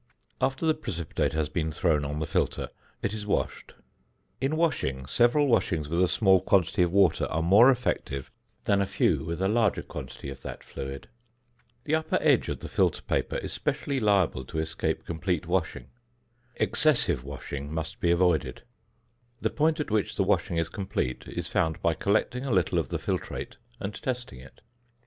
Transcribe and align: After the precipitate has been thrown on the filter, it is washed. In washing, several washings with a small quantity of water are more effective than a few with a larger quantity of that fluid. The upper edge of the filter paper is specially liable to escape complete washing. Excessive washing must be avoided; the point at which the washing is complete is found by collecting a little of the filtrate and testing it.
After 0.41 0.65
the 0.65 0.73
precipitate 0.73 1.33
has 1.33 1.47
been 1.47 1.71
thrown 1.71 2.03
on 2.03 2.17
the 2.17 2.25
filter, 2.25 2.69
it 3.03 3.13
is 3.13 3.27
washed. 3.27 3.75
In 4.41 4.57
washing, 4.57 5.05
several 5.05 5.45
washings 5.45 5.87
with 5.87 6.01
a 6.01 6.07
small 6.07 6.41
quantity 6.41 6.81
of 6.81 6.91
water 6.91 7.25
are 7.25 7.43
more 7.43 7.69
effective 7.69 8.31
than 8.63 8.81
a 8.81 8.87
few 8.87 9.23
with 9.23 9.43
a 9.43 9.47
larger 9.47 9.83
quantity 9.83 10.31
of 10.31 10.41
that 10.41 10.63
fluid. 10.63 11.07
The 11.83 11.93
upper 11.93 12.17
edge 12.19 12.49
of 12.49 12.61
the 12.61 12.67
filter 12.67 13.03
paper 13.03 13.37
is 13.37 13.53
specially 13.53 13.99
liable 13.99 14.43
to 14.45 14.57
escape 14.57 15.05
complete 15.05 15.45
washing. 15.45 15.91
Excessive 16.55 17.23
washing 17.23 17.71
must 17.71 17.99
be 17.99 18.09
avoided; 18.09 18.63
the 19.39 19.51
point 19.51 19.79
at 19.79 19.91
which 19.91 20.15
the 20.15 20.23
washing 20.23 20.57
is 20.57 20.67
complete 20.67 21.25
is 21.27 21.47
found 21.47 21.79
by 21.79 21.93
collecting 21.93 22.43
a 22.43 22.51
little 22.51 22.79
of 22.79 22.89
the 22.89 22.97
filtrate 22.97 23.57
and 23.79 23.93
testing 24.01 24.39
it. 24.39 24.61